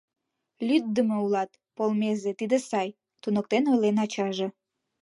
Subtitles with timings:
[0.67, 2.89] —Лӱддымӧ улат, полмезе— тиде сай,—
[3.21, 4.47] туныктен ойлен ачаже.